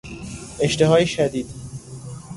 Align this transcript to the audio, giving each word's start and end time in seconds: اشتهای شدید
اشتهای 0.59 1.05
شدید 1.07 1.45